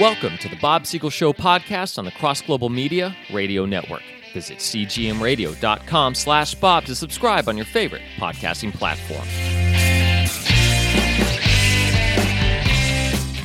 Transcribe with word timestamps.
Welcome 0.00 0.38
to 0.38 0.48
the 0.48 0.54
Bob 0.54 0.86
Siegel 0.86 1.10
Show 1.10 1.32
podcast 1.32 1.98
on 1.98 2.04
the 2.04 2.12
Cross 2.12 2.42
Global 2.42 2.68
Media 2.68 3.16
Radio 3.32 3.66
Network. 3.66 4.02
Visit 4.32 4.58
cgmradio.com 4.58 6.14
slash 6.14 6.54
Bob 6.54 6.84
to 6.84 6.94
subscribe 6.94 7.48
on 7.48 7.56
your 7.56 7.66
favorite 7.66 8.02
podcasting 8.16 8.72
platform. 8.72 9.26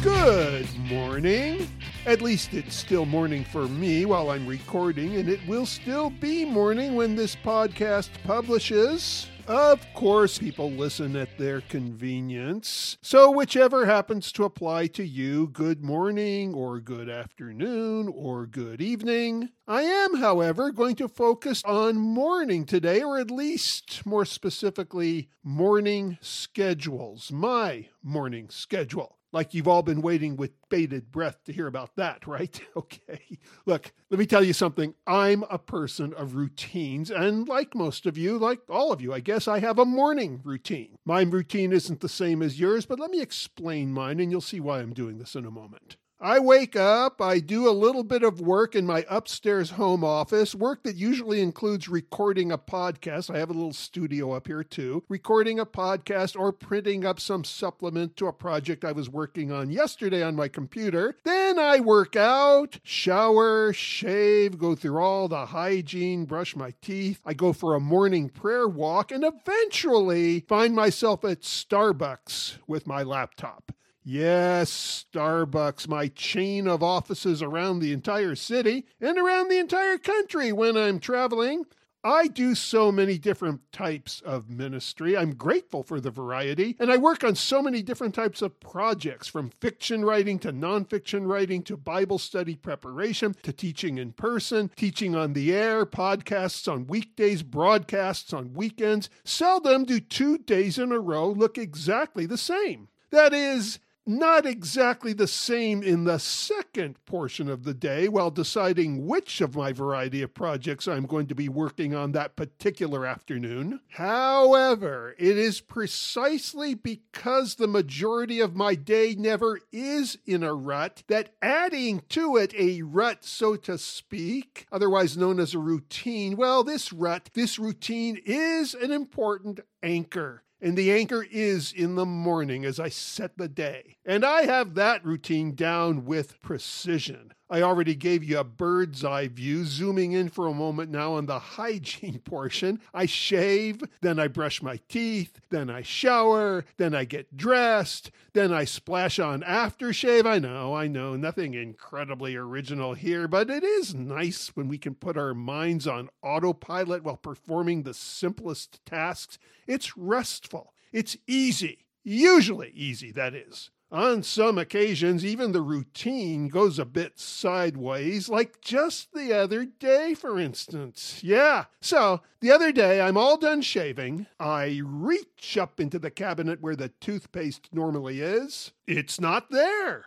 Good 0.04 0.68
morning. 0.78 1.68
At 2.06 2.22
least 2.22 2.54
it's 2.54 2.76
still 2.76 3.08
morning 3.08 3.44
for 3.44 3.68
me 3.68 4.06
while 4.06 4.30
I'm 4.30 4.46
recording, 4.46 5.16
and 5.16 5.28
it 5.28 5.40
will 5.48 5.66
still 5.66 6.12
be 6.12 6.46
morning 6.46 6.94
when 6.94 7.16
this 7.16 7.36
podcast 7.36 8.10
publishes. 8.26 9.28
Of 9.48 9.86
course, 9.94 10.38
people 10.40 10.72
listen 10.72 11.18
at 11.18 11.38
their 11.38 11.60
convenience. 11.60 12.98
So, 13.02 13.30
whichever 13.30 13.86
happens 13.86 14.32
to 14.34 14.46
apply 14.46 14.88
to 14.88 15.04
you, 15.04 15.50
good 15.50 15.84
morning, 15.84 16.54
or 16.54 16.80
good 16.80 17.10
afternoon, 17.10 18.08
or 18.08 18.46
good 18.46 18.80
evening. 18.80 19.50
I 19.68 19.82
am, 19.82 20.16
however, 20.16 20.72
going 20.72 20.96
to 20.96 21.10
focus 21.10 21.62
on 21.66 21.98
morning 21.98 22.66
today, 22.66 23.02
or 23.04 23.20
at 23.20 23.30
least 23.30 24.06
more 24.06 24.24
specifically, 24.24 25.28
morning 25.44 26.18
schedules. 26.22 27.30
My 27.30 27.90
morning 28.02 28.48
schedule 28.50 29.18
like 29.34 29.54
you've 29.54 29.68
all 29.68 29.82
been 29.84 30.02
waiting 30.02 30.38
with 30.38 30.52
bated 30.70 31.12
breath 31.12 31.44
to 31.44 31.52
hear 31.52 31.68
about 31.68 31.96
that, 31.98 32.26
right? 32.28 32.60
Okay. 32.76 33.38
Look, 33.66 33.94
let 34.10 34.20
me 34.20 34.26
tell 34.26 34.44
you 34.44 34.54
something. 34.54 34.94
I'm 35.08 35.44
a 35.50 35.58
person 35.58 36.14
of 36.14 36.36
routines, 36.36 37.10
and 37.12 37.48
like 37.48 37.76
most 37.76 38.06
of 38.06 38.18
you, 38.18 38.38
like 38.38 38.60
all 38.70 38.92
of 38.92 39.02
you, 39.02 39.14
I 39.14 39.20
guess, 39.20 39.48
I 39.48 39.60
have 39.60 39.80
a 39.80 39.86
morning 39.86 40.42
routine. 40.44 40.98
My 41.06 41.22
routine 41.22 41.72
isn't 41.72 42.02
the 42.02 42.10
same 42.10 42.42
as 42.42 42.60
yours, 42.60 42.86
but 42.86 43.00
let 43.00 43.12
me 43.12 43.22
explain 43.22 43.92
mine, 43.92 44.20
and 44.20 44.32
you'll 44.32 44.42
see 44.42 44.60
why 44.60 44.80
I'm 44.80 44.94
doing 44.94 45.18
this 45.18 45.36
in 45.36 45.46
a 45.46 45.52
moment. 45.52 45.98
I 46.24 46.40
wake 46.40 46.78
up, 46.78 47.22
I 47.22 47.40
do 47.40 47.68
a 47.68 47.72
little 47.72 48.06
bit 48.06 48.24
of 48.24 48.40
work 48.40 48.76
in 48.76 48.86
my 48.86 49.06
upstairs 49.10 49.72
home 49.72 50.06
office, 50.06 50.56
work 50.56 50.84
that 50.84 50.96
usually 50.96 51.42
includes 51.42 51.90
recording 51.90 52.50
a 52.50 52.58
podcast. 52.58 53.30
I 53.30 53.40
have 53.40 53.50
a 53.50 53.54
little 53.54 53.74
studio 53.74 54.32
up 54.32 54.48
here 54.48 54.64
too, 54.64 55.04
recording 55.10 55.60
a 55.60 55.66
podcast 55.66 56.40
or 56.40 56.54
printing 56.54 57.04
up 57.06 57.20
some 57.20 57.44
supplement 57.44 58.16
to 58.16 58.28
a 58.28 58.32
project 58.32 58.86
I 58.86 58.94
was 58.94 59.10
working 59.10 59.52
on 59.52 59.70
yesterday 59.70 60.24
on 60.24 60.38
my 60.38 60.48
computer. 60.48 61.18
Then 61.26 61.60
I 61.60 61.82
work 61.82 62.16
out, 62.16 62.80
shower, 62.84 63.74
shave, 63.74 64.58
go 64.58 64.76
through 64.76 65.00
all 65.00 65.28
the 65.28 65.48
hygiene, 65.48 66.24
brush 66.24 66.56
my 66.56 66.74
teeth. 66.82 67.20
I 67.26 67.34
go 67.34 67.52
for 67.52 67.76
a 67.76 67.82
morning 67.82 68.30
prayer 68.30 68.70
walk 68.70 69.12
and 69.12 69.26
eventually 69.26 70.46
find 70.48 70.74
myself 70.74 71.26
at 71.26 71.42
Starbucks 71.42 72.60
with 72.66 72.88
my 72.88 73.04
laptop. 73.04 73.74
Yes, 74.06 75.06
Starbucks, 75.14 75.88
my 75.88 76.10
chain 76.10 76.68
of 76.68 76.84
offices 76.84 77.42
around 77.42 77.80
the 77.80 77.94
entire 77.94 78.36
city 78.36 78.86
and 79.00 79.18
around 79.18 79.48
the 79.48 79.60
entire 79.60 79.98
country 79.98 80.52
when 80.52 80.76
I'm 80.76 81.00
traveling. 81.00 81.64
I 82.04 82.28
do 82.28 82.54
so 82.54 82.92
many 82.92 83.18
different 83.18 83.62
types 83.72 84.20
of 84.26 84.50
ministry. 84.50 85.16
I'm 85.16 85.36
grateful 85.36 85.84
for 85.84 86.02
the 86.02 86.12
variety, 86.12 86.76
and 86.78 86.92
I 86.92 86.98
work 86.98 87.24
on 87.24 87.36
so 87.36 87.62
many 87.62 87.82
different 87.82 88.14
types 88.14 88.42
of 88.42 88.60
projects 88.60 89.30
from 89.30 89.52
fiction 89.62 90.04
writing 90.04 90.38
to 90.40 90.52
nonfiction 90.52 91.26
writing 91.26 91.64
to 91.64 91.78
Bible 91.78 92.20
study 92.20 92.58
preparation 92.58 93.34
to 93.44 93.54
teaching 93.54 94.00
in 94.00 94.12
person, 94.12 94.70
teaching 94.76 95.16
on 95.16 95.32
the 95.32 95.54
air, 95.56 95.86
podcasts 95.86 96.70
on 96.70 96.88
weekdays, 96.88 97.42
broadcasts 97.42 98.34
on 98.34 98.54
weekends. 98.54 99.10
Seldom 99.24 99.86
do 99.86 100.02
two 100.02 100.40
days 100.40 100.78
in 100.78 100.92
a 100.92 101.00
row 101.00 101.30
look 101.30 101.58
exactly 101.58 102.26
the 102.26 102.38
same. 102.38 102.90
That 103.12 103.32
is, 103.32 103.80
not 104.06 104.46
exactly 104.46 105.14
the 105.14 105.28
same 105.28 105.82
in 105.82 106.04
the 106.04 106.18
second 106.18 107.04
portion 107.06 107.50
of 107.50 107.64
the 107.64 107.74
day 107.74 108.08
while 108.10 108.32
deciding 108.32 109.06
which 109.06 109.40
of 109.42 109.56
my 109.56 109.72
variety 109.72 110.22
of 110.22 110.34
projects 110.34 110.88
I'm 110.88 111.06
going 111.06 111.28
to 111.28 111.36
be 111.36 111.48
working 111.48 111.96
on 111.96 112.12
that 112.12 112.36
particular 112.36 113.06
afternoon. 113.06 113.80
However, 113.90 115.16
it 115.18 115.38
is 115.38 115.62
precisely 115.62 116.74
because 116.74 117.56
the 117.56 117.68
majority 117.68 118.40
of 118.40 118.56
my 118.56 118.76
day 118.76 119.16
never 119.18 119.60
is 119.72 120.18
in 120.26 120.44
a 120.44 120.54
rut 120.54 121.04
that 121.08 121.34
adding 121.42 122.04
to 122.10 122.38
it 122.38 122.54
a 122.58 122.82
rut, 122.82 123.24
so 123.24 123.56
to 123.56 123.78
speak, 123.78 124.68
otherwise 124.72 125.18
known 125.18 125.40
as 125.40 125.54
a 125.54 125.60
routine, 125.60 126.36
well, 126.36 126.64
this 126.64 126.92
rut, 126.92 127.30
this 127.34 127.58
routine 127.58 128.20
is 128.26 128.74
an 128.74 128.92
important 128.92 129.62
anchor 129.82 130.44
and 130.64 130.78
the 130.78 130.94
anchor 130.94 131.28
is 131.30 131.74
in 131.74 131.96
the 131.96 132.06
morning 132.06 132.64
as 132.64 132.80
I 132.80 132.88
set 132.88 133.38
the 133.38 133.50
day. 133.50 133.98
And 134.06 134.24
I 134.24 134.44
have 134.44 134.76
that 134.76 135.04
routine 135.04 135.56
down 135.56 136.06
with 136.06 136.42
precision. 136.42 137.34
I 137.54 137.62
already 137.62 137.94
gave 137.94 138.24
you 138.24 138.40
a 138.40 138.44
bird's 138.44 139.06
eye 139.06 139.28
view, 139.28 139.64
zooming 139.64 140.14
in 140.14 140.30
for 140.30 140.48
a 140.48 140.56
moment 140.56 140.90
now 140.90 141.14
on 141.14 141.28
the 141.28 141.38
hygiene 141.60 142.18
portion. 142.18 142.80
I 142.96 143.06
shave, 143.06 143.84
then 144.02 144.18
I 144.18 144.28
brush 144.28 144.64
my 144.64 144.80
teeth, 144.90 145.40
then 145.52 145.70
I 145.70 145.84
shower, 145.84 146.66
then 146.78 146.96
I 146.96 147.06
get 147.06 147.38
dressed, 147.38 148.10
then 148.34 148.52
I 148.52 148.66
splash 148.66 149.20
on 149.20 149.44
aftershave. 149.44 150.26
I 150.26 150.40
know, 150.40 150.74
I 150.74 150.88
know, 150.88 151.16
nothing 151.16 151.54
incredibly 151.54 152.36
original 152.36 152.96
here, 152.96 153.28
but 153.28 153.52
it 153.52 153.64
is 153.64 153.94
nice 153.94 154.56
when 154.56 154.68
we 154.68 154.80
can 154.80 154.96
put 154.96 155.16
our 155.16 155.36
minds 155.36 155.86
on 155.86 156.10
autopilot 156.24 157.04
while 157.04 157.18
performing 157.18 157.84
the 157.84 157.94
simplest 157.94 158.84
tasks. 158.84 159.38
It's 159.68 159.96
restful, 159.96 160.74
it's 160.92 161.18
easy, 161.28 161.86
usually 162.04 162.72
easy, 162.72 163.12
that 163.12 163.36
is. 163.36 163.70
On 163.94 164.24
some 164.24 164.58
occasions, 164.58 165.24
even 165.24 165.52
the 165.52 165.62
routine 165.62 166.48
goes 166.48 166.80
a 166.80 166.86
bit 166.86 167.20
sideways, 167.20 168.28
like 168.28 168.60
just 168.60 169.14
the 169.14 169.32
other 169.32 169.66
day, 169.66 170.16
for 170.16 170.40
instance. 170.40 171.20
Yeah. 171.24 171.66
So, 171.80 172.22
the 172.40 172.52
other 172.52 172.72
day, 172.72 173.02
I'm 173.02 173.18
all 173.18 173.38
done 173.38 173.62
shaving. 173.62 174.26
I 174.40 174.82
reach 174.84 175.60
up 175.60 175.80
into 175.80 176.00
the 176.00 176.10
cabinet 176.10 176.60
where 176.60 176.76
the 176.76 176.90
toothpaste 176.90 177.70
normally 177.72 178.20
is. 178.20 178.72
It's 178.88 179.22
not 179.22 179.52
there. 179.52 180.06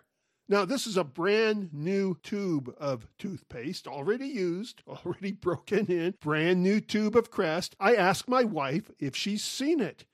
Now, 0.48 0.64
this 0.64 0.88
is 0.88 0.96
a 0.96 1.04
brand 1.04 1.72
new 1.72 2.16
tube 2.24 2.74
of 2.80 3.06
toothpaste, 3.18 3.86
already 3.86 4.26
used, 4.26 4.82
already 4.88 5.30
broken 5.30 5.86
in, 5.86 6.14
brand 6.20 6.60
new 6.60 6.80
tube 6.80 7.14
of 7.14 7.30
Crest. 7.30 7.76
I 7.78 7.94
ask 7.94 8.28
my 8.28 8.42
wife 8.42 8.90
if 8.98 9.14
she's 9.14 9.44
seen 9.44 9.78
it. 9.78 10.06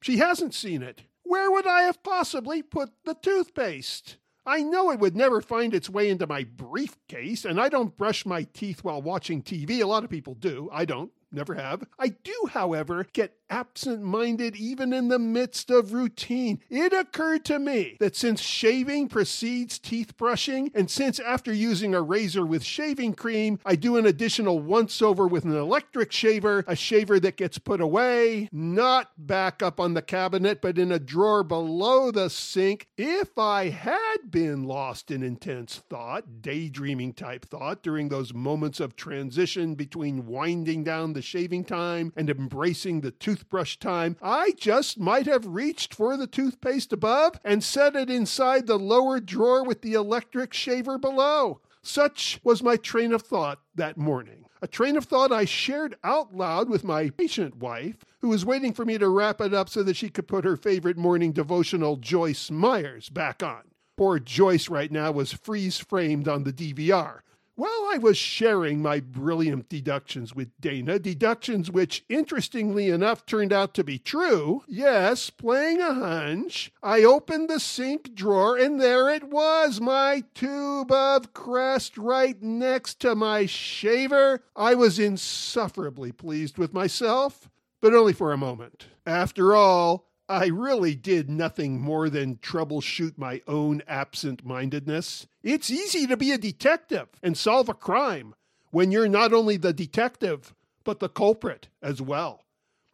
She 0.00 0.16
hasn't 0.16 0.54
seen 0.54 0.82
it. 0.82 1.02
Where 1.28 1.50
would 1.50 1.66
I 1.66 1.82
have 1.82 2.02
possibly 2.02 2.62
put 2.62 2.88
the 3.04 3.12
toothpaste? 3.12 4.16
I 4.46 4.62
know 4.62 4.90
it 4.90 4.98
would 4.98 5.14
never 5.14 5.42
find 5.42 5.74
its 5.74 5.90
way 5.90 6.08
into 6.08 6.26
my 6.26 6.44
briefcase, 6.44 7.44
and 7.44 7.60
I 7.60 7.68
don't 7.68 7.94
brush 7.98 8.24
my 8.24 8.44
teeth 8.44 8.82
while 8.82 9.02
watching 9.02 9.42
TV. 9.42 9.82
A 9.82 9.86
lot 9.86 10.04
of 10.04 10.10
people 10.10 10.34
do. 10.34 10.70
I 10.72 10.86
don't 10.86 11.12
never 11.30 11.52
have. 11.52 11.84
I 11.98 12.08
do, 12.08 12.48
however, 12.50 13.06
get 13.12 13.37
absent 13.50 14.02
minded 14.02 14.56
even 14.56 14.92
in 14.92 15.08
the 15.08 15.18
midst 15.18 15.70
of 15.70 15.92
routine. 15.92 16.60
It 16.70 16.92
occurred 16.92 17.44
to 17.46 17.58
me 17.58 17.96
that 18.00 18.16
since 18.16 18.40
shaving 18.40 19.08
precedes 19.08 19.78
teeth 19.78 20.16
brushing, 20.16 20.70
and 20.74 20.90
since 20.90 21.18
after 21.18 21.52
using 21.52 21.94
a 21.94 22.02
razor 22.02 22.44
with 22.44 22.64
shaving 22.64 23.14
cream, 23.14 23.58
I 23.64 23.76
do 23.76 23.96
an 23.96 24.06
additional 24.06 24.58
once 24.58 25.00
over 25.02 25.26
with 25.26 25.44
an 25.44 25.56
electric 25.56 26.12
shaver, 26.12 26.64
a 26.66 26.76
shaver 26.76 27.20
that 27.20 27.36
gets 27.36 27.58
put 27.58 27.80
away, 27.80 28.48
not 28.52 29.10
back 29.16 29.62
up 29.62 29.80
on 29.80 29.94
the 29.94 30.02
cabinet, 30.02 30.60
but 30.62 30.78
in 30.78 30.92
a 30.92 30.98
drawer 30.98 31.42
below 31.42 32.10
the 32.10 32.30
sink. 32.30 32.88
If 32.96 33.38
I 33.38 33.68
had 33.68 34.30
been 34.30 34.64
lost 34.64 35.10
in 35.10 35.22
intense 35.22 35.82
thought, 35.88 36.42
daydreaming 36.42 37.14
type 37.14 37.44
thought, 37.44 37.82
during 37.82 38.08
those 38.08 38.34
moments 38.34 38.80
of 38.80 38.96
transition 38.96 39.74
between 39.74 40.26
winding 40.26 40.84
down 40.84 41.12
the 41.12 41.22
shaving 41.22 41.64
time 41.64 42.12
and 42.16 42.30
embracing 42.30 43.00
the 43.00 43.10
toothbrush 43.38 43.76
time, 43.76 44.16
I 44.20 44.52
just 44.56 44.98
might 44.98 45.26
have 45.26 45.46
reached 45.46 45.94
for 45.94 46.16
the 46.16 46.26
toothpaste 46.26 46.92
above 46.92 47.38
and 47.44 47.62
set 47.62 47.94
it 47.94 48.10
inside 48.10 48.66
the 48.66 48.78
lower 48.78 49.20
drawer 49.20 49.62
with 49.62 49.82
the 49.82 49.94
electric 49.94 50.52
shaver 50.52 50.98
below. 50.98 51.60
Such 51.80 52.40
was 52.42 52.62
my 52.62 52.76
train 52.76 53.12
of 53.12 53.22
thought 53.22 53.60
that 53.76 53.96
morning. 53.96 54.46
A 54.60 54.66
train 54.66 54.96
of 54.96 55.04
thought 55.04 55.30
I 55.30 55.44
shared 55.44 55.94
out 56.02 56.34
loud 56.34 56.68
with 56.68 56.82
my 56.82 57.10
patient 57.10 57.58
wife, 57.58 58.04
who 58.20 58.28
was 58.28 58.44
waiting 58.44 58.72
for 58.72 58.84
me 58.84 58.98
to 58.98 59.08
wrap 59.08 59.40
it 59.40 59.54
up 59.54 59.68
so 59.68 59.84
that 59.84 59.96
she 59.96 60.08
could 60.08 60.26
put 60.26 60.44
her 60.44 60.56
favorite 60.56 60.96
morning 60.96 61.30
devotional, 61.30 61.96
Joyce 61.96 62.50
Meyers, 62.50 63.08
back 63.08 63.42
on. 63.44 63.62
Poor 63.96 64.18
Joyce 64.18 64.68
right 64.68 64.90
now 64.90 65.12
was 65.12 65.32
freeze 65.32 65.78
framed 65.78 66.26
on 66.26 66.42
the 66.42 66.52
DVR. 66.52 67.20
While 67.58 67.88
I 67.90 67.98
was 67.98 68.16
sharing 68.16 68.82
my 68.82 69.00
brilliant 69.00 69.68
deductions 69.68 70.32
with 70.32 70.52
Dana, 70.60 71.00
deductions 71.00 71.72
which, 71.72 72.04
interestingly 72.08 72.88
enough, 72.88 73.26
turned 73.26 73.52
out 73.52 73.74
to 73.74 73.82
be 73.82 73.98
true, 73.98 74.62
yes, 74.68 75.28
playing 75.28 75.80
a 75.80 75.92
hunch, 75.92 76.70
I 76.84 77.02
opened 77.02 77.50
the 77.50 77.58
sink 77.58 78.14
drawer 78.14 78.56
and 78.56 78.80
there 78.80 79.10
it 79.10 79.24
was, 79.24 79.80
my 79.80 80.22
tube 80.34 80.92
of 80.92 81.34
Crest 81.34 81.98
right 81.98 82.40
next 82.40 83.00
to 83.00 83.16
my 83.16 83.46
shaver. 83.46 84.44
I 84.54 84.76
was 84.76 85.00
insufferably 85.00 86.12
pleased 86.12 86.58
with 86.58 86.72
myself, 86.72 87.50
but 87.80 87.92
only 87.92 88.12
for 88.12 88.32
a 88.32 88.38
moment. 88.38 88.86
After 89.04 89.56
all, 89.56 90.07
I 90.28 90.46
really 90.48 90.94
did 90.94 91.30
nothing 91.30 91.80
more 91.80 92.10
than 92.10 92.36
troubleshoot 92.36 93.16
my 93.16 93.40
own 93.46 93.82
absent 93.88 94.44
mindedness. 94.44 95.26
It's 95.42 95.70
easy 95.70 96.06
to 96.06 96.18
be 96.18 96.32
a 96.32 96.38
detective 96.38 97.08
and 97.22 97.36
solve 97.36 97.68
a 97.70 97.74
crime 97.74 98.34
when 98.70 98.92
you're 98.92 99.08
not 99.08 99.32
only 99.32 99.56
the 99.56 99.72
detective, 99.72 100.54
but 100.84 101.00
the 101.00 101.08
culprit 101.08 101.68
as 101.82 102.02
well. 102.02 102.44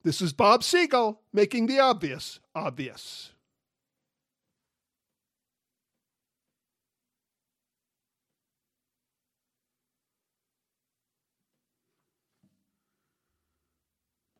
This 0.05 0.23
is 0.23 0.33
Bob 0.33 0.63
Siegel 0.63 1.23
making 1.33 1.67
the 1.67 1.81
obvious 1.81 2.39
obvious. 2.55 3.34